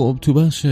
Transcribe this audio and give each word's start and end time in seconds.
خب 0.00 0.18
تو 0.22 0.32
بخش 0.32 0.66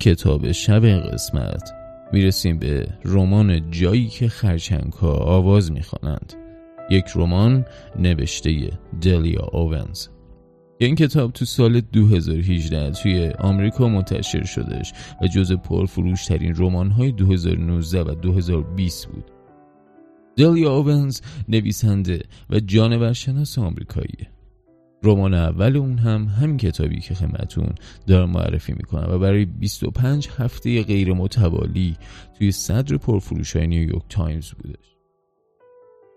کتاب 0.00 0.52
شب 0.52 0.86
قسمت 0.86 1.72
می‌رسیم 2.12 2.58
به 2.58 2.86
رمان 3.04 3.70
جایی 3.70 4.08
که 4.08 4.28
خرچنگها 4.28 5.12
آواز 5.12 5.72
می‌خوانند. 5.72 6.32
یک 6.90 7.04
رمان 7.14 7.64
نوشته 7.98 8.70
دلیا 9.00 9.44
اوونز. 9.52 10.06
این 10.78 10.94
کتاب 10.94 11.32
تو 11.32 11.44
سال 11.44 11.80
2018 11.80 12.90
توی 12.90 13.28
آمریکا 13.28 13.88
منتشر 13.88 14.44
شدش 14.44 14.92
و 15.22 15.26
جز 15.26 15.52
پرفروش 15.52 16.26
ترین 16.26 16.54
رمان 16.56 16.90
های 16.90 17.12
2019 17.12 18.02
و 18.02 18.14
2020 18.14 19.06
بود. 19.06 19.24
دلیا 20.36 20.72
اوونز 20.72 21.20
نویسنده 21.48 22.22
و 22.50 22.60
جانورشناس 22.60 23.58
آمریکاییه. 23.58 24.37
رمان 25.02 25.34
اول 25.34 25.76
اون 25.76 25.98
هم 25.98 26.24
همین 26.24 26.56
کتابی 26.56 27.00
که 27.00 27.14
خدمتون 27.14 27.74
دارم 28.06 28.30
معرفی 28.30 28.72
می‌کنم 28.72 29.14
و 29.14 29.18
برای 29.18 29.44
25 29.44 30.28
هفته 30.38 30.82
غیر 30.82 31.12
متوالی 31.12 31.96
توی 32.38 32.52
صدر 32.52 32.96
پرفروش 32.96 33.56
های 33.56 33.66
نیویورک 33.66 34.02
تایمز 34.08 34.50
بودش. 34.50 34.88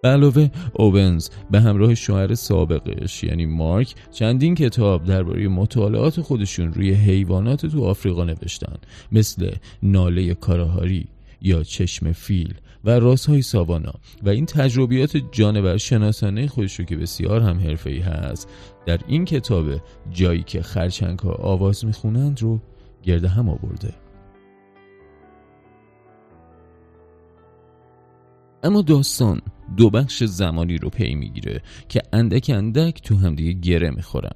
به 0.03 0.09
علاوه 0.09 0.49
اوونز 0.73 1.29
به 1.51 1.61
همراه 1.61 1.95
شوهر 1.95 2.35
سابقش 2.35 3.23
یعنی 3.23 3.45
مارک 3.45 3.95
چندین 4.11 4.55
کتاب 4.55 5.03
درباره 5.03 5.47
مطالعات 5.47 6.21
خودشون 6.21 6.73
روی 6.73 6.93
حیوانات 6.93 7.65
تو 7.65 7.85
آفریقا 7.85 8.23
نوشتن 8.23 8.75
مثل 9.11 9.51
ناله 9.83 10.33
کالاهاری 10.33 11.07
یا 11.41 11.63
چشم 11.63 12.11
فیل. 12.11 12.53
و 12.83 12.89
رازهای 12.99 13.41
ساوانا 13.41 13.93
و 14.23 14.29
این 14.29 14.45
تجربیات 14.45 15.17
جانور 15.31 15.77
شناسانه 15.77 16.47
خودش 16.47 16.79
رو 16.79 16.85
که 16.85 16.95
بسیار 16.95 17.41
هم 17.41 17.59
حرفه‌ای 17.59 17.99
هست 17.99 18.49
در 18.85 18.99
این 19.07 19.25
کتاب 19.25 19.65
جایی 20.11 20.43
که 20.43 20.61
خرچنگ 20.61 21.19
ها 21.19 21.31
آواز 21.31 21.85
می‌خونند 21.85 22.41
رو 22.41 22.59
گرده 23.03 23.27
هم 23.27 23.49
آورده. 23.49 23.93
اما 28.63 28.81
داستان 28.81 29.41
دو 29.77 29.89
بخش 29.89 30.23
زمانی 30.23 30.77
رو 30.77 30.89
پی 30.89 31.15
می‌گیره 31.15 31.61
که 31.89 32.01
اندک 32.13 32.51
اندک 32.53 33.01
تو 33.01 33.17
همدیگه 33.17 33.59
گره 33.59 33.89
می‌خورن. 33.89 34.35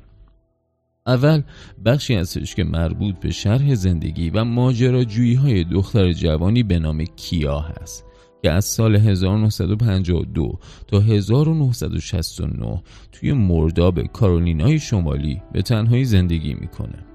اول 1.08 1.42
بخشی 1.86 2.16
هستش 2.16 2.56
که 2.56 2.64
مربوط 2.64 3.20
به 3.20 3.32
شرح 3.32 3.76
زندگی 3.76 4.30
و 4.30 4.44
ماجراجویی 4.44 5.34
های 5.34 5.64
دختر 5.64 6.14
جوانی 6.14 6.64
به 6.64 6.80
نام 6.80 7.06
کیا 7.06 7.60
هست. 7.60 8.06
که 8.46 8.52
از 8.52 8.66
سال 8.66 8.96
1952 8.96 10.60
تا 10.88 11.00
1969 11.00 12.84
توی 13.12 13.34
مرداب 13.34 14.04
کارولینای 14.04 14.80
شمالی 14.80 15.42
به 15.52 15.62
تنهایی 15.62 16.06
زندگی 16.06 16.54
می‌کنه. 16.54 17.06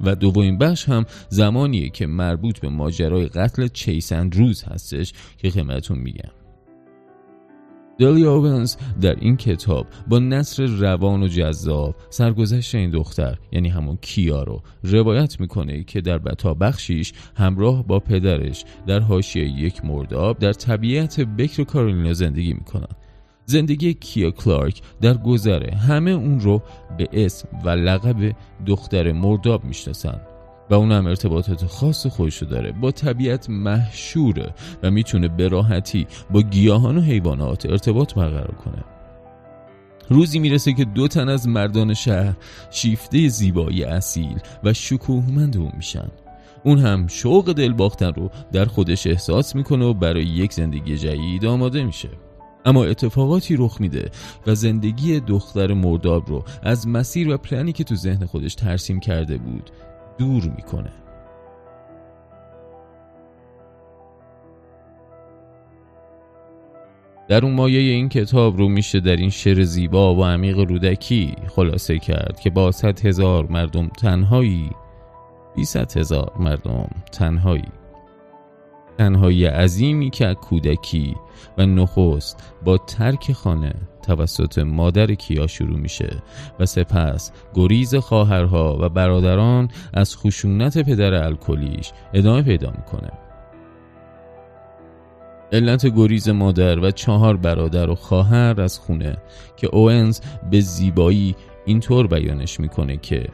و 0.00 0.14
دومین 0.14 0.58
بخش 0.58 0.88
هم 0.88 1.04
زمانیه 1.28 1.88
که 1.88 2.06
مربوط 2.06 2.58
به 2.58 2.68
ماجرای 2.68 3.26
قتل 3.28 3.68
چیسند 3.68 4.36
روز 4.36 4.62
هستش 4.62 5.12
که 5.38 5.50
خدمتتون 5.50 5.98
میگم. 5.98 6.39
دلی 8.00 8.24
اوونز 8.24 8.76
در 9.00 9.14
این 9.14 9.36
کتاب 9.36 9.86
با 10.08 10.18
نصر 10.18 10.66
روان 10.66 11.22
و 11.22 11.28
جذاب 11.28 11.94
سرگذشت 12.10 12.74
این 12.74 12.90
دختر 12.90 13.38
یعنی 13.52 13.68
همون 13.68 13.98
کیا 14.00 14.42
رو 14.42 14.62
روایت 14.82 15.40
می‌کنه 15.40 15.84
که 15.84 16.00
در 16.00 16.18
بتا 16.18 16.54
بخشیش 16.54 17.12
همراه 17.36 17.86
با 17.86 17.98
پدرش 17.98 18.64
در 18.86 19.00
حاشیه 19.00 19.44
یک 19.44 19.84
مرداب 19.84 20.38
در 20.38 20.52
طبیعت 20.52 21.20
بکر 21.20 21.64
کارولینا 21.64 22.12
زندگی 22.12 22.52
می‌کنن. 22.52 22.96
زندگی 23.46 23.94
کیا 23.94 24.30
کلارک 24.30 24.82
در 25.00 25.14
گذره 25.14 25.76
همه 25.76 26.10
اون 26.10 26.40
رو 26.40 26.62
به 26.98 27.08
اسم 27.12 27.48
و 27.64 27.68
لقب 27.68 28.36
دختر 28.66 29.12
مرداب 29.12 29.64
می‌شناسن. 29.64 30.20
و 30.70 30.74
اون 30.74 30.92
هم 30.92 31.06
ارتباطات 31.06 31.66
خاص 31.66 32.06
خودشو 32.06 32.46
داره. 32.46 32.72
با 32.72 32.90
طبیعت 32.90 33.50
محشوره 33.50 34.54
و 34.82 34.90
می‌تونه 34.90 35.28
به 35.28 35.48
راحتی 35.48 36.06
با 36.30 36.42
گیاهان 36.42 36.98
و 36.98 37.00
حیوانات 37.00 37.66
ارتباط 37.66 38.14
برقرار 38.14 38.54
کنه. 38.64 38.84
روزی 40.08 40.38
می‌رسه 40.38 40.72
که 40.72 40.84
دو 40.84 41.08
تن 41.08 41.28
از 41.28 41.48
مردان 41.48 41.94
شهر 41.94 42.36
شیفته 42.70 43.28
زیبایی 43.28 43.84
اصیل 43.84 44.38
و 44.64 44.72
شکوهمند 44.72 45.56
اون 45.56 45.72
میشن. 45.76 46.08
اون 46.64 46.78
هم 46.78 47.06
شوق 47.06 47.52
دل 47.52 47.72
باختن 47.72 48.12
رو 48.12 48.30
در 48.52 48.64
خودش 48.64 49.06
احساس 49.06 49.56
می‌کنه 49.56 49.84
و 49.84 49.94
برای 49.94 50.24
یک 50.24 50.52
زندگی 50.52 50.96
جدید 50.96 51.46
آماده 51.46 51.84
میشه. 51.84 52.08
اما 52.64 52.84
اتفاقاتی 52.84 53.56
رخ 53.56 53.80
میده 53.80 54.10
و 54.46 54.54
زندگی 54.54 55.20
دختر 55.20 55.74
مرداب 55.74 56.28
رو 56.28 56.44
از 56.62 56.88
مسیر 56.88 57.30
و 57.30 57.36
پلنی 57.36 57.72
که 57.72 57.84
تو 57.84 57.94
ذهن 57.94 58.26
خودش 58.26 58.54
ترسیم 58.54 59.00
کرده 59.00 59.38
بود 59.38 59.70
دور 60.20 60.52
می‌کنه. 60.56 60.92
در 67.28 67.44
اون 67.44 67.54
مایه 67.54 67.78
این 67.78 68.08
کتاب 68.08 68.56
رو 68.56 68.68
میشه 68.68 69.00
در 69.00 69.16
این 69.16 69.30
شعر 69.30 69.62
زیبا 69.62 70.14
و 70.14 70.24
عمیق 70.24 70.58
رودکی 70.58 71.34
خلاصه 71.48 71.98
کرد 71.98 72.40
که 72.40 72.50
با 72.50 72.72
صد 72.72 73.06
هزار 73.06 73.46
مردم 73.46 73.88
تنهایی 73.88 74.70
بیصد 75.56 75.96
هزار 75.96 76.32
مردم 76.38 76.88
تنهایی. 77.12 77.79
تنهایی 78.98 79.44
عظیمی 79.44 80.10
که 80.10 80.34
کودکی 80.34 81.16
و 81.58 81.66
نخست 81.66 82.54
با 82.64 82.78
ترک 82.78 83.32
خانه 83.32 83.74
توسط 84.02 84.58
مادر 84.58 85.14
کیا 85.14 85.46
شروع 85.46 85.78
میشه 85.78 86.22
و 86.60 86.66
سپس 86.66 87.32
گریز 87.54 87.94
خواهرها 87.94 88.78
و 88.80 88.88
برادران 88.88 89.68
از 89.94 90.16
خشونت 90.16 90.78
پدر 90.78 91.14
الکلیش 91.14 91.92
ادامه 92.14 92.42
پیدا 92.42 92.70
می‌کنه. 92.70 93.10
علت 95.52 95.86
گریز 95.86 96.28
مادر 96.28 96.78
و 96.78 96.90
چهار 96.90 97.36
برادر 97.36 97.90
و 97.90 97.94
خواهر 97.94 98.60
از 98.60 98.78
خونه 98.78 99.16
که 99.56 99.68
اوونز 99.72 100.20
به 100.50 100.60
زیبایی 100.60 101.36
اینطور 101.64 102.06
بیانش 102.06 102.60
می‌کنه 102.60 102.96
که 102.96 103.28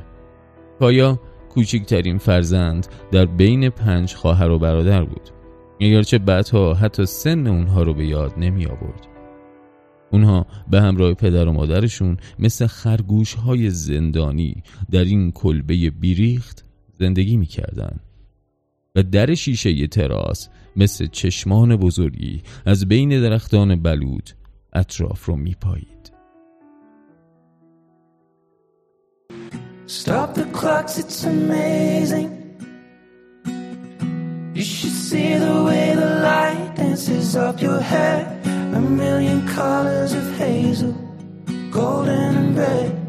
کایا 0.79 1.19
کوچکترین 1.55 2.19
فرزند 2.19 2.87
در 3.13 3.27
بین 3.27 3.71
پنج 3.71 4.15
خواهر 4.15 4.51
و 4.51 4.59
برادر 4.59 5.05
بود. 5.05 5.36
اگرچه 5.81 6.19
بعدها 6.19 6.75
حتی 6.75 7.07
سن 7.07 7.47
اونها 7.47 7.83
رو 7.83 7.95
به 7.95 8.07
یاد 8.07 8.33
نمی 8.37 8.67
آورد. 8.67 9.07
اونها 10.13 10.47
به 10.71 10.81
همراه 10.81 11.15
پدر 11.15 11.49
و 11.49 11.53
مادرشون 11.53 12.17
مثل 12.39 12.67
خرگوش 12.67 13.35
های 13.35 13.71
زندانی 13.71 14.63
در 14.91 15.05
این 15.05 15.33
کلبه 15.33 15.91
بیریخت 15.91 16.65
زندگی 16.99 17.37
می‌کردن. 17.37 18.01
و 18.97 19.03
در 19.03 19.35
شیشه 19.35 19.71
ی 19.71 19.89
تراس 19.89 20.49
مثل 20.77 21.07
چشمان 21.07 21.77
بزرگی 21.77 22.43
از 22.67 22.89
بین 22.89 23.09
درختان 23.21 23.83
بلود 23.83 24.31
اطراف 24.73 25.25
رو 25.25 25.37
میپایید. 25.37 26.13
Stop 29.87 30.35
the 30.35 30.47
clocks, 30.53 30.99
it's 30.99 31.23
amazing. 31.25 32.36
You 34.57 34.65
should 34.65 34.91
see 34.91 35.35
the 35.35 35.65
way 35.65 35.95
the 35.95 36.23
light 36.23 36.77
dances 36.77 37.37
up 37.37 37.61
your 37.61 37.79
hair. 37.79 38.41
A 38.73 38.81
million 38.81 39.47
colors 39.49 40.15
of 40.15 40.35
hazel, 40.39 40.95
golden 41.71 42.37
and 42.37 42.57
red. 42.57 43.06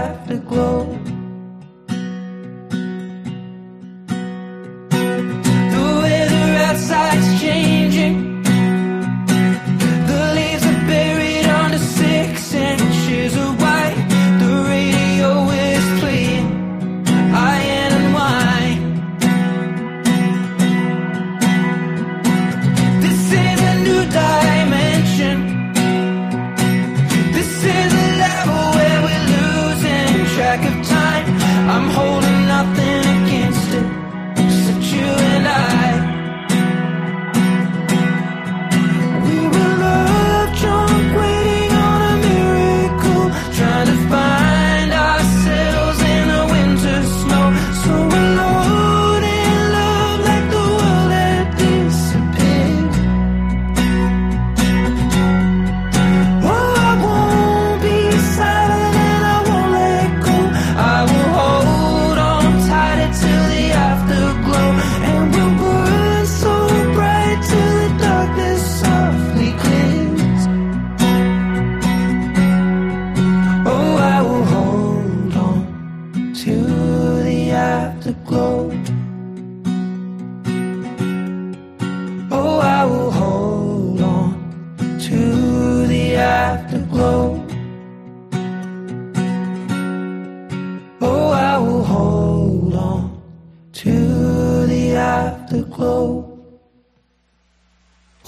afterglow 0.00 1.09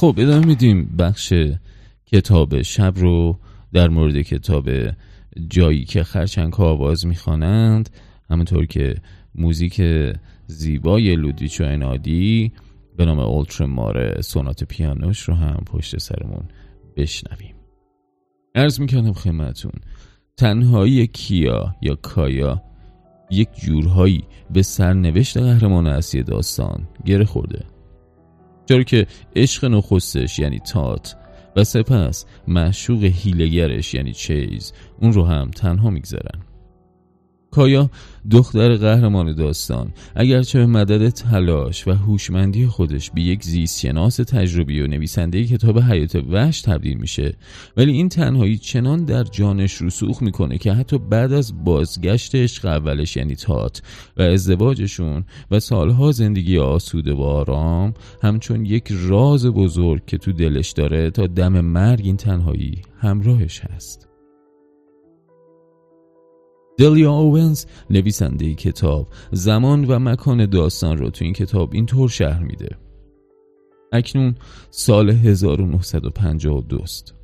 خب 0.02 0.14
ادامه 0.18 0.46
میدیم 0.46 0.96
بخش 0.98 1.34
کتاب 2.06 2.62
شب 2.62 2.92
رو 2.96 3.38
در 3.72 3.88
مورد 3.88 4.22
کتاب 4.22 4.68
جایی 5.48 5.84
که 5.84 6.04
خرچنگ 6.04 6.52
ها 6.52 6.70
آواز 6.70 7.06
می‌خوانند. 7.06 7.90
همونطور 8.30 8.66
که 8.66 8.94
موزیک 9.34 9.82
زیبای 10.46 11.16
لودویچ 11.16 11.60
و 11.60 11.64
انادی 11.64 12.52
به 12.96 13.04
نام 13.04 13.18
اولتر 13.18 13.66
ماره 13.66 14.20
سونات 14.20 14.64
پیانوش 14.64 15.20
رو 15.20 15.34
هم 15.34 15.64
پشت 15.66 15.98
سرمون 15.98 16.44
بشنویم. 16.96 17.54
ارز 18.54 18.80
می‌کنم 18.80 19.12
خدمتون 19.12 19.72
تنهایی 20.36 21.06
کیا 21.06 21.76
یا 21.82 21.94
کایا 21.94 22.62
یک 23.30 23.48
جورهایی 23.64 24.24
به 24.50 24.62
سرنوشت 24.62 25.36
قهرمان 25.36 25.86
اصلی 25.86 26.22
داستان 26.22 26.88
گره 27.04 27.24
خورده. 27.24 27.71
چرا 28.66 28.82
که 28.82 29.06
عشق 29.36 29.64
نخستش 29.64 30.38
یعنی 30.38 30.58
تات. 30.58 31.16
و 31.56 31.64
سپس 31.64 32.24
معشوق 32.48 33.04
هیلگرش 33.04 33.94
یعنی 33.94 34.12
چیز 34.12 34.72
اون 35.00 35.12
رو 35.12 35.24
هم 35.24 35.50
تنها 35.50 35.90
می‌گذارن. 35.90 36.51
کایا 37.52 37.90
دختر 38.30 38.76
قهرمان 38.76 39.34
داستان. 39.34 39.92
اگرچه 40.16 40.58
به 40.58 40.66
مدد 40.66 41.08
تلاش 41.08 41.88
و 41.88 41.92
هوشمندی 41.92 42.66
خودش 42.66 43.10
به 43.10 43.20
یک 43.20 43.44
زیستشناس 43.44 44.16
تجربی 44.16 44.80
و 44.80 44.86
نویسنده 44.86 45.44
کتاب 45.44 45.78
حیات 45.78 46.14
وحش 46.14 46.60
تبدیل 46.60 46.96
میشه 46.96 47.34
ولی 47.76 47.92
این 47.92 48.08
تنهایی 48.08 48.58
چنان 48.58 49.04
در 49.04 49.24
جانش 49.24 49.82
رسوخ 49.82 50.22
می‌کنه 50.22 50.58
که 50.58 50.72
حتی 50.72 50.98
بعد 50.98 51.32
از 51.32 51.64
بازگشت 51.64 52.34
عشق 52.34 52.66
اولش 52.66 53.16
یعنی 53.16 53.34
تات 53.34 53.82
و 54.16 54.22
ازدواجشون 54.22 55.24
و 55.50 55.60
سالها 55.60 56.12
زندگی 56.12 56.58
آسوده 56.58 57.14
و 57.14 57.22
آرام 57.22 57.94
همچون 58.22 58.66
یک 58.66 58.88
راز 58.90 59.46
بزرگ 59.46 60.06
که 60.06 60.18
تو 60.18 60.32
دلش 60.32 60.70
داره 60.70 61.10
تا 61.10 61.26
دم 61.26 61.60
مرگ 61.60 62.00
این 62.04 62.16
تنهایی 62.16 62.82
همراهش 62.98 63.60
هست. 63.60 64.11
دلیا 66.78 67.12
اوونز 67.12 67.64
نویسنده 67.90 68.54
کتاب 68.54 69.08
زمان 69.32 69.84
و 69.84 69.98
مکان 69.98 70.46
داستان 70.46 70.98
رو 70.98 71.10
تو 71.10 71.24
این 71.24 71.34
کتاب 71.34 71.70
اینطور 71.72 72.08
شهر 72.08 72.42
میده. 72.42 72.76
اکنون 73.92 74.34
سال 74.70 75.10
1952 75.10 76.82
است 76.82 77.14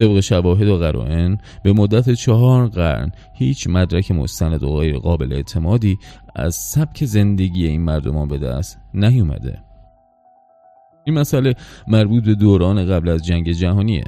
طبق 0.00 0.20
شواهد 0.20 0.68
و 0.68 0.76
قرائن 0.76 1.38
به 1.64 1.72
مدت 1.72 2.10
چهار 2.10 2.66
قرن 2.66 3.12
هیچ 3.34 3.66
مدرک 3.66 4.10
مستند 4.10 4.62
و 4.62 4.76
غیر 4.76 4.98
قابل 4.98 5.32
اعتمادی 5.32 5.98
از 6.36 6.54
سبک 6.54 7.04
زندگی 7.04 7.66
این 7.66 7.82
مردمان 7.82 8.28
به 8.28 8.38
دست 8.38 8.78
نیومده. 8.94 9.62
این 11.06 11.18
مسئله 11.18 11.54
مربوط 11.88 12.24
به 12.24 12.34
دوران 12.34 12.86
قبل 12.86 13.08
از 13.08 13.24
جنگ 13.24 13.52
جهانیه. 13.52 14.04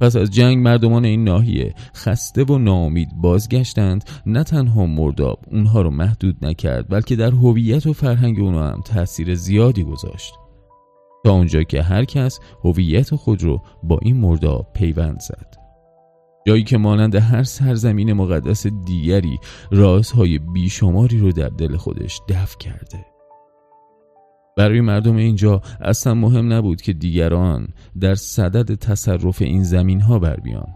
پس 0.00 0.16
از 0.16 0.30
جنگ 0.30 0.58
مردمان 0.58 1.04
این 1.04 1.24
ناحیه 1.24 1.74
خسته 1.96 2.44
و 2.44 2.58
ناامید 2.58 3.08
بازگشتند. 3.16 4.04
نه 4.26 4.44
تنها 4.44 4.86
مرداب 4.86 5.38
اونها 5.50 5.82
رو 5.82 5.90
محدود 5.90 6.44
نکرد 6.44 6.88
بلکه 6.88 7.16
در 7.16 7.30
هویت 7.30 7.86
و 7.86 7.92
فرهنگ 7.92 8.40
اونها 8.40 8.68
هم 8.68 8.80
تاثیر 8.80 9.34
زیادی 9.34 9.84
گذاشت. 9.84 10.34
تا 11.24 11.32
اونجا 11.32 11.62
که 11.62 11.82
هر 11.82 12.04
کس 12.04 12.40
هویت 12.64 13.14
خود 13.14 13.42
رو 13.42 13.62
با 13.82 13.98
این 14.02 14.16
مرداب 14.16 14.72
پیوند 14.74 15.20
زد. 15.20 15.54
جایی 16.46 16.64
که 16.64 16.78
مانند 16.78 17.14
هر 17.14 17.42
سرزمین 17.42 18.12
مقدس 18.12 18.66
دیگری 18.66 19.38
رازهای 19.70 20.38
بیشماری 20.38 21.18
رو 21.18 21.32
در 21.32 21.48
دل 21.48 21.76
خودش 21.76 22.20
دفع 22.28 22.58
کرده. 22.58 23.13
برای 24.56 24.80
مردم 24.80 25.16
اینجا 25.16 25.62
اصلا 25.80 26.14
مهم 26.14 26.52
نبود 26.52 26.82
که 26.82 26.92
دیگران 26.92 27.68
در 28.00 28.14
صدد 28.14 28.74
تصرف 28.74 29.42
این 29.42 29.62
زمین 29.62 30.00
ها 30.00 30.18
بر 30.18 30.36
بیان. 30.40 30.68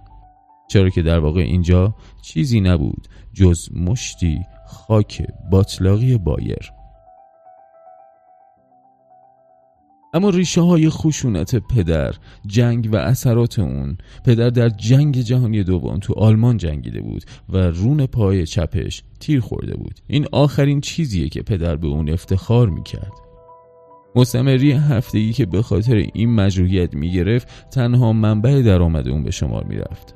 چرا 0.68 0.88
که 0.88 1.02
در 1.02 1.18
واقع 1.18 1.40
اینجا 1.40 1.94
چیزی 2.22 2.60
نبود 2.60 3.08
جز 3.34 3.68
مشتی 3.72 4.38
خاک 4.66 5.22
باطلاقی 5.50 6.18
بایر. 6.18 6.72
اما 10.14 10.30
ریشه 10.30 10.60
های 10.60 10.90
خشونت 10.90 11.56
پدر 11.56 12.14
جنگ 12.46 12.88
و 12.92 12.96
اثرات 12.96 13.58
اون 13.58 13.98
پدر 14.24 14.50
در 14.50 14.68
جنگ 14.68 15.20
جهانی 15.20 15.62
دوم 15.62 15.98
تو 15.98 16.14
آلمان 16.14 16.56
جنگیده 16.56 17.00
بود 17.00 17.24
و 17.48 17.56
رون 17.56 18.06
پای 18.06 18.46
چپش 18.46 19.02
تیر 19.20 19.40
خورده 19.40 19.76
بود. 19.76 20.00
این 20.06 20.26
آخرین 20.32 20.80
چیزیه 20.80 21.28
که 21.28 21.42
پدر 21.42 21.76
به 21.76 21.86
اون 21.86 22.10
افتخار 22.10 22.68
می‌کرد. 22.68 23.27
مستمری 24.18 24.72
هفتگی 24.72 25.32
که 25.32 25.46
به 25.46 25.62
خاطر 25.62 25.94
این 25.94 26.34
مجروحیت 26.34 26.94
می‌گرفت 26.94 27.70
تنها 27.70 28.12
منبع 28.12 28.62
درآمد 28.62 29.08
اون 29.08 29.22
به 29.22 29.30
شمار 29.30 29.64
می‌رفت. 29.64 30.14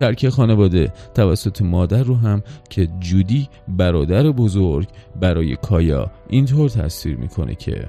ترک 0.00 0.28
خانواده 0.28 0.92
توسط 1.14 1.62
مادر 1.62 2.02
رو 2.02 2.14
هم 2.14 2.42
که 2.70 2.88
جودی 3.00 3.48
برادر 3.68 4.30
بزرگ 4.30 4.88
برای 5.20 5.56
کایا 5.56 6.10
اینطور 6.28 6.68
تصویر 6.68 7.16
می‌کنه 7.16 7.54
که 7.54 7.88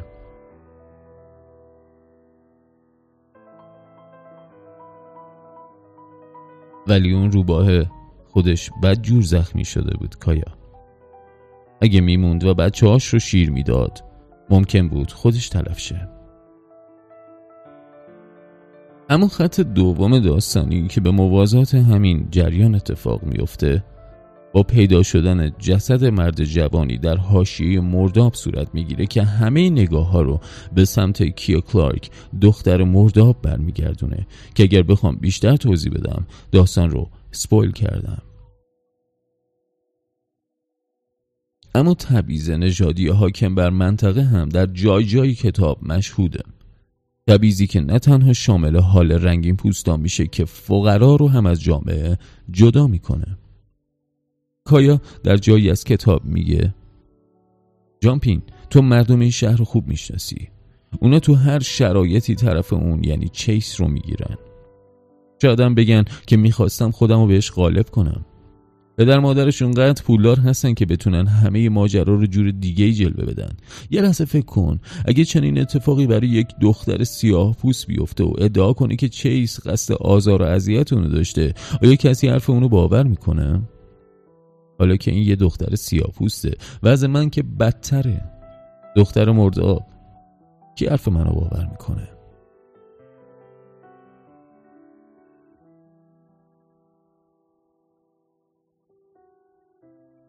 ولی 6.87 7.13
اون 7.13 7.31
روباه 7.31 7.67
خودش 8.27 8.69
بد 8.83 9.01
جور 9.01 9.21
زخمی 9.21 9.65
شده 9.65 9.97
بود 9.97 10.15
کایا. 10.15 10.56
اگه 11.81 12.01
میموند 12.01 12.43
و 12.43 12.53
بچه 12.53 12.87
هاش 12.87 13.07
رو 13.07 13.19
شیر 13.19 13.51
می‌داد. 13.51 14.03
ممکن 14.49 14.87
بود 14.87 15.11
خودش 15.11 15.49
تلف 15.49 15.79
شه. 15.79 16.09
اما 19.09 19.27
خط 19.27 19.59
دوم 19.59 20.19
داستانی 20.19 20.87
که 20.87 21.01
به 21.01 21.11
موازات 21.11 21.75
همین 21.75 22.27
جریان 22.31 22.75
اتفاق 22.75 23.23
میفته 23.23 23.83
با 24.53 24.63
پیدا 24.63 25.03
شدن 25.03 25.49
جسد 25.59 26.05
مرد 26.05 26.43
جوانی 26.43 26.97
در 26.97 27.17
حاشیه 27.17 27.79
مرداب 27.79 28.33
صورت 28.33 28.67
می‌گیره 28.73 29.05
که 29.05 29.23
همه 29.23 29.69
نگاه 29.69 30.09
ها 30.09 30.21
رو 30.21 30.39
به 30.75 30.85
سمت 30.85 31.23
کیا 31.23 31.59
کلارک 31.59 32.09
دختر 32.41 32.83
مرداب 32.83 33.41
برمیگردونه. 33.41 34.27
که 34.55 34.63
اگر 34.63 34.83
بخوام 34.83 35.15
بیشتر 35.15 35.55
توضیح 35.55 35.91
بدم 35.91 36.27
داستان 36.51 36.89
رو 36.89 37.09
سپویل 37.31 37.71
کردم. 37.71 38.21
اما 41.77 41.93
تبعیض 41.93 42.49
نژادی 42.49 43.07
حاکم 43.07 43.55
بر 43.55 43.69
منطقه 43.69 44.23
هم 44.23 44.49
در 44.49 44.65
جای 44.65 45.03
جای 45.03 45.33
کتاب 45.33 45.79
مشهوده. 45.83 46.43
تبعیضی 47.27 47.67
که 47.67 47.81
نه 47.81 47.99
تنها 47.99 48.33
شامل 48.33 48.77
حال 48.77 49.11
رنگین 49.11 49.55
پوستان 49.55 49.99
میشه 49.99 50.27
که 50.27 50.45
فقرا 50.45 51.15
رو 51.15 51.29
هم 51.29 51.45
از 51.45 51.61
جامعه 51.61 52.17
جدا 52.51 52.87
می‌کنه. 52.87 53.37
کایا 54.63 55.01
در 55.23 55.37
جایی 55.37 55.69
از 55.69 55.83
کتاب 55.83 56.25
میگه 56.25 56.73
جامپین 58.01 58.41
تو 58.69 58.81
مردم 58.81 59.19
این 59.19 59.31
شهر 59.31 59.55
رو 59.55 59.65
خوب 59.65 59.87
می‌شناسی. 59.87 60.49
اونا 60.99 61.19
تو 61.19 61.35
هر 61.35 61.59
شرایطی 61.59 62.35
طرف 62.35 62.73
اون 62.73 63.03
یعنی 63.03 63.29
چیس 63.29 63.81
رو 63.81 63.87
می‌گیرن. 63.87 64.37
شادم 65.41 65.75
بگن 65.75 66.05
که 66.27 66.37
می‌خواستم 66.37 66.91
خودم 66.91 67.19
رو 67.19 67.27
بهش 67.27 67.51
غالب 67.51 67.89
کنم. 67.89 68.25
پدر 68.97 69.19
مادرش 69.19 69.61
اونقدر 69.61 70.03
پولدار 70.03 70.39
هستن 70.39 70.73
که 70.73 70.85
بتونن 70.85 71.27
همه 71.27 71.69
ماجرا 71.69 72.15
رو 72.15 72.25
جور 72.25 72.51
دیگه 72.51 72.93
جلوه 72.93 73.25
بدن. 73.25 73.49
یه 73.89 74.01
لحظه 74.01 74.25
فکر 74.25 74.45
کن. 74.45 74.79
اگه 75.05 75.25
چنین 75.25 75.59
اتفاقی 75.59 76.07
برای 76.07 76.27
یک 76.27 76.47
دختر 76.61 77.03
سیاه 77.03 77.55
پوست 77.55 77.87
بیفته 77.87 78.23
و 78.23 78.33
ادعا 78.37 78.73
کنه 78.73 78.95
که 78.95 79.09
چیس 79.09 79.67
قصد 79.67 79.93
آزار 79.93 80.41
و 80.41 80.45
اذیت 80.45 80.93
اونو 80.93 81.09
داشته 81.09 81.53
آیا 81.83 81.95
کسی 81.95 82.27
حرف 82.27 82.49
اونو 82.49 82.69
باور 82.69 83.03
می‌کنه؟ 83.03 83.61
حالا 84.79 84.95
که 84.95 85.11
این 85.11 85.27
یه 85.27 85.35
دختر 85.35 85.75
سیاه 85.75 86.11
پوسته 86.11 86.53
وضع 86.83 87.07
من 87.07 87.29
که 87.29 87.43
بدتره. 87.43 88.31
دختر 88.95 89.31
مرداب 89.31 89.83
کی 90.75 90.87
حرف 90.87 91.07
منو 91.07 91.33
باور 91.33 91.67
می‌کنه؟ 91.71 92.16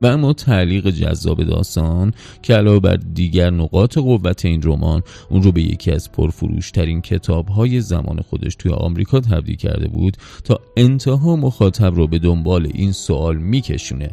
و 0.02 0.06
اما 0.06 0.32
تعلیق 0.32 0.90
جذاب 0.90 1.44
داستان 1.44 2.14
که 2.42 2.54
علاوه 2.54 2.80
بر 2.80 2.96
دیگر 2.96 3.50
نقاط 3.50 3.98
قوت 3.98 4.44
این 4.44 4.62
رمان 4.64 5.02
اون 5.30 5.42
رو 5.42 5.52
به 5.52 5.62
یکی 5.62 5.90
از 5.90 6.12
پرفروشترین 6.12 7.00
کتابهای 7.00 7.80
زمان 7.80 8.20
خودش 8.20 8.54
توی 8.54 8.72
آمریکا 8.72 9.20
تبدیل 9.20 9.56
کرده 9.56 9.88
بود 9.88 10.16
تا 10.44 10.60
انتها 10.76 11.36
مخاطب 11.36 11.94
رو 11.94 12.06
به 12.06 12.18
دنبال 12.18 12.70
این 12.74 12.92
سوال 12.92 13.36
میکشونه 13.36 14.10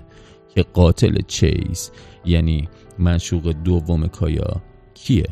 که 0.56 0.64
قاتل 0.74 1.18
چیز 1.28 1.92
یعنی 2.26 2.68
منشوق 3.00 3.56
دوم 3.64 4.08
کایا 4.08 4.62
کیه؟ 4.94 5.28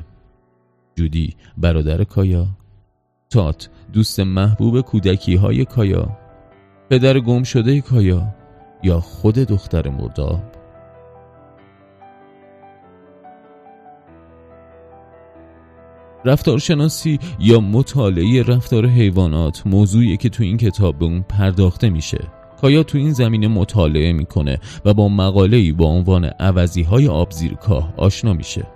جودی 0.95 1.35
برادر 1.57 2.03
کایا؟ 2.03 2.47
تات 3.29 3.69
دوست 3.93 4.19
محبوب 4.19 4.81
کودکی 4.81 5.35
های 5.35 5.65
کایا؟ 5.65 6.17
پدر 6.89 7.19
گم 7.19 7.43
شده 7.43 7.81
کایا؟ 7.81 8.42
یا 8.83 8.99
خود 8.99 9.35
دختر 9.35 9.89
مرداب؟ 9.89 10.41
رفتارشناسی 16.25 17.19
یا 17.39 17.59
مطالعه 17.59 18.43
رفتار 18.43 18.87
حیوانات 18.87 19.67
موضوعی 19.67 20.17
که 20.17 20.29
تو 20.29 20.43
این 20.43 20.57
کتاب 20.57 20.99
به 20.99 21.05
اون 21.05 21.25
پرداخته 21.29 21.89
میشه 21.89 22.27
کایا 22.61 22.83
تو 22.83 22.97
این 22.97 23.13
زمینه 23.13 23.47
مطالعه 23.47 24.13
می‌کنه 24.13 24.59
و 24.85 24.93
با 24.93 25.09
مقاله‌ای 25.09 25.71
با 25.71 25.85
عنوان 25.85 26.25
عوضی 26.25 26.83
های 26.83 27.07
آبزیرکاه 27.07 27.93
آشنا 27.97 28.33
میشه 28.33 28.67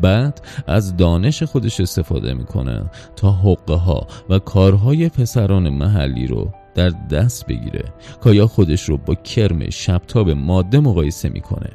بعد 0.00 0.40
از 0.66 0.96
دانش 0.96 1.42
خودش 1.42 1.80
استفاده 1.80 2.34
می‌کنه 2.34 2.90
تا 3.16 3.32
حقه 3.32 3.74
ها 3.74 4.06
و 4.28 4.38
کارهای 4.38 5.08
پسران 5.08 5.68
محلی 5.68 6.26
رو 6.26 6.52
در 6.80 6.90
دست 7.10 7.46
بگیره. 7.46 7.84
کایا 8.20 8.46
خودش 8.46 8.82
رو 8.82 8.96
با 8.96 9.14
کرم 9.14 9.70
شبتاب 9.70 10.30
ماده 10.30 10.80
مقایسه 10.80 11.28
می‌کنه. 11.28 11.70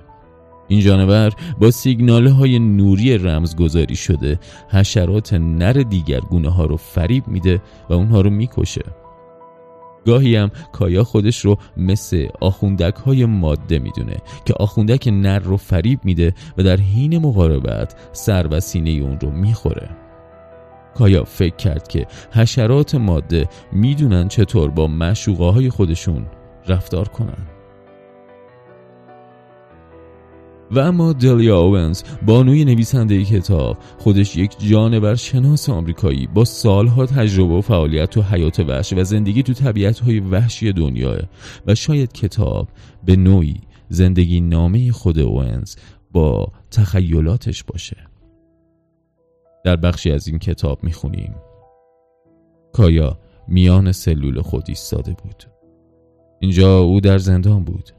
این 0.67 0.79
جانور 0.79 1.33
با 1.59 1.71
سیگناله 1.71 2.31
های 2.31 2.59
نوری 2.59 3.17
رمزگذاری 3.17 3.95
شده 3.95 4.39
حشرات 4.69 5.33
نر 5.33 5.74
دیگر 5.74 6.19
گونه 6.19 6.50
ها 6.50 6.65
رو 6.65 6.77
فریب 6.77 7.27
میده 7.27 7.62
و 7.89 7.93
اونها 7.93 8.21
رو 8.21 8.29
می‌کشه. 8.29 8.85
گاهی 10.05 10.35
هم 10.35 10.51
کایا 10.71 11.03
خودش 11.03 11.45
رو 11.45 11.57
مثل 11.77 12.27
آخوندک 12.41 12.95
های 12.95 13.25
ماده 13.25 13.79
می‌دونه 13.79 14.17
که 14.45 14.53
آخوندک 14.53 15.07
نر 15.07 15.39
رو 15.39 15.57
فریب 15.57 16.00
میده 16.03 16.33
و 16.57 16.63
در 16.63 16.77
حین 16.77 17.17
مقاربت 17.17 17.95
سر 18.12 18.47
و 18.51 18.59
سینه 18.59 18.89
اون 18.89 19.19
رو 19.19 19.31
می‌خوره. 19.31 20.04
کایا 20.95 21.23
فکر 21.23 21.55
کرد 21.55 21.87
که 21.87 22.07
حشرات 22.31 22.95
ماده 22.95 23.49
می‌دونن 23.71 24.27
چطور 24.27 24.69
با 24.69 24.87
مشوقه 24.87 25.45
های 25.45 25.69
خودشون 25.69 26.25
رفتار 26.67 27.07
کنن؟ 27.07 27.47
و 30.71 30.79
اما 30.79 31.13
دلیا 31.13 31.59
اوونز 31.59 32.03
بانوی 32.25 32.65
نویسنده 32.65 33.23
کتاب 33.23 33.77
خودش 33.97 34.35
یک 34.35 34.55
جانور 34.69 35.15
شناس 35.15 35.69
آمریکایی 35.69 36.27
با 36.27 36.45
سالها 36.45 37.05
تجربه 37.05 37.53
و 37.53 37.61
فعالیت 37.61 38.09
تو 38.09 38.21
حیات 38.21 38.59
وحش 38.59 38.93
و 38.93 39.03
زندگی 39.03 39.43
تو 39.43 39.53
طبیعت 39.53 39.99
های 39.99 40.19
وحشی 40.19 40.73
دنیاه 40.73 41.17
و 41.67 41.75
شاید 41.75 42.11
کتاب 42.11 42.69
به 43.05 43.15
نوعی 43.15 43.61
زندگی 43.89 44.41
نامه 44.41 44.91
خود 44.91 45.19
اوونز 45.19 45.75
با 46.11 46.51
تخیلاتش 46.71 47.63
باشه. 47.63 48.14
در 49.65 49.75
بخشی 49.75 50.12
از 50.12 50.27
این 50.27 50.39
کتاب 50.39 50.84
می‌خونیم. 50.84 51.36
کایا 52.74 53.19
میان 53.48 53.91
سلول 53.91 54.41
خود 54.41 54.63
ایستاده 54.67 55.13
بود. 55.13 55.43
اینجا 56.39 56.79
او 56.79 57.00
در 57.00 57.17
زندان 57.17 57.63
بود. 57.63 57.89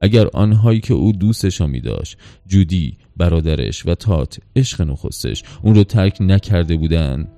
اگر 0.00 0.28
آنهایی 0.32 0.80
که 0.80 0.94
او 0.94 1.12
دوستشان 1.12 1.70
می 1.70 1.80
داشت 1.80 2.18
جودی 2.46 2.98
برادرش 3.16 3.86
و 3.86 3.94
تات 3.94 4.38
عشق 4.56 4.82
نخستش 4.82 5.42
اون 5.62 5.74
رو 5.74 5.84
ترک 5.84 6.18
نکرده 6.20 6.76
بودن 6.76 7.28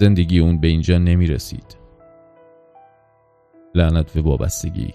زندگی 0.00 0.38
اون 0.38 0.60
به 0.60 0.68
اینجا 0.68 0.98
نمی 0.98 1.26
رسید 1.26 1.76
لعنت 3.74 4.12
به 4.12 4.20
وابستگی. 4.20 4.94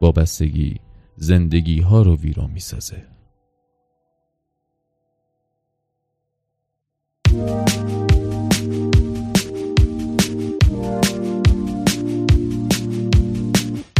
وابستگی 0.00 0.76
زندگی 1.16 1.80
ها 1.80 2.02
رو 2.02 2.16
ویران 2.16 2.50
می 2.50 2.60
سازه 2.60 3.19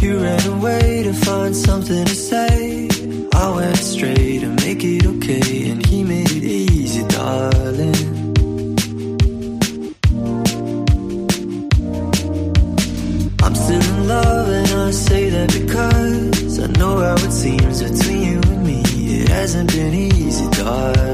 You 0.03 0.19
ran 0.23 0.47
away 0.47 1.03
to 1.05 1.13
find 1.13 1.55
something 1.55 2.05
to 2.05 2.15
say. 2.15 2.89
I 3.33 3.51
went 3.57 3.77
straight 3.77 4.41
to 4.41 4.49
make 4.65 4.83
it 4.85 5.07
okay, 5.07 5.71
and 5.71 5.85
he 5.87 6.05
made 6.05 6.31
it 6.31 6.45
easy, 6.45 7.03
darling. 7.09 7.95
I'm 13.43 13.55
still 13.55 13.83
in 13.83 14.09
love, 14.09 14.49
and 14.49 14.71
I 14.89 14.91
say 14.91 15.31
that 15.31 15.53
because 15.53 16.59
I 16.61 16.67
know 16.79 16.99
how 16.99 17.15
it 17.15 17.33
seems 17.33 17.83
between 17.83 18.23
you 18.23 18.41
and 18.53 18.67
me. 18.67 18.83
It 19.21 19.29
hasn't 19.29 19.71
been 19.73 19.95
easy, 19.95 20.49
darling. 20.51 21.10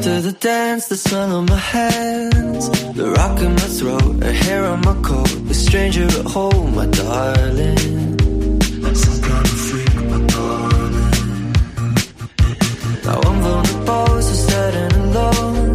Of 0.00 0.24
the 0.24 0.32
dance, 0.32 0.88
the 0.88 0.96
smell 0.96 1.36
on 1.36 1.44
my 1.44 1.56
hands, 1.56 2.70
the 2.94 3.10
rock 3.18 3.38
in 3.40 3.52
my 3.52 3.68
throat, 3.78 4.22
a 4.22 4.32
hair 4.32 4.64
on 4.64 4.80
my 4.80 4.94
coat, 5.02 5.30
a 5.50 5.54
stranger 5.54 6.04
at 6.04 6.24
home, 6.24 6.74
my 6.74 6.86
darling. 6.86 8.18
Some 8.94 9.20
kind 9.28 9.46
of 9.46 9.60
freak, 9.66 9.94
my 10.12 10.20
darling. 10.32 11.52
Now 13.04 13.20
I'm 13.28 13.38
vulnerable, 13.44 14.22
so 14.22 14.34
sad 14.48 14.74
and 14.74 14.94
alone. 15.04 15.72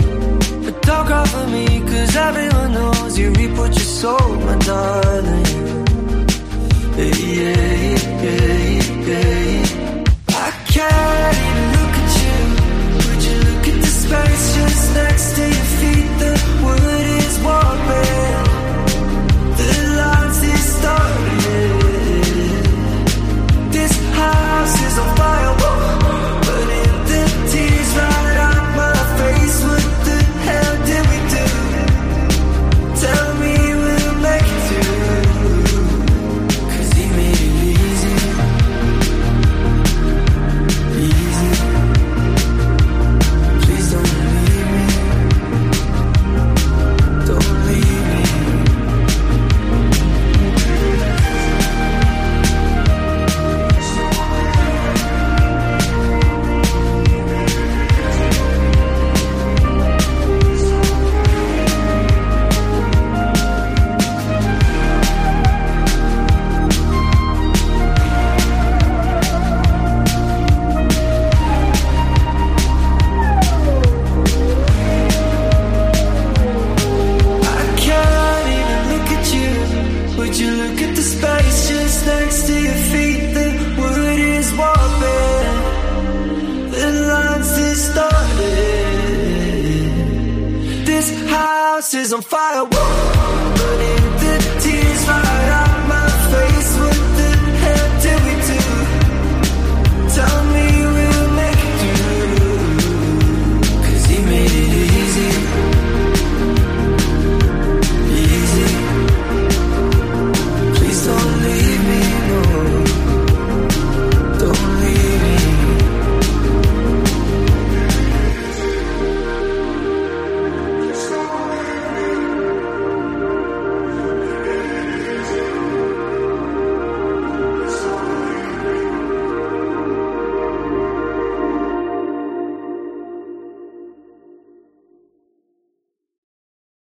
But 0.66 0.82
don't 0.82 1.06
cry 1.06 1.26
for 1.28 1.48
me, 1.48 1.66
cause 1.82 2.16
everyone 2.16 2.72
knows 2.74 3.20
you 3.20 3.30
reap 3.32 3.52
what 3.52 3.74
you 3.76 3.88
sow, 4.02 4.18
my 4.48 4.58
darling. 4.58 5.46
Yeah, 6.98 7.14
yeah, 7.38 7.98
yeah, 8.24 8.82
yeah. 9.08 9.35